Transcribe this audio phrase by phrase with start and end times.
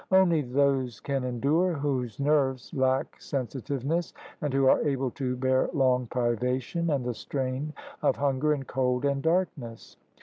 [0.11, 6.07] Only those can endure whose nerves lack sensitiveness and who are able to bear long
[6.07, 9.97] privation and the strain of hunger and cold and darkness.